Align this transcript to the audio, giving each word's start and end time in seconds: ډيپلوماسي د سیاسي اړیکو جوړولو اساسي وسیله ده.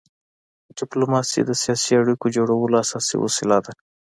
ډيپلوماسي 0.79 1.41
د 1.45 1.51
سیاسي 1.63 1.93
اړیکو 2.01 2.25
جوړولو 2.37 2.75
اساسي 2.83 3.15
وسیله 3.19 3.57
ده. 3.65 3.73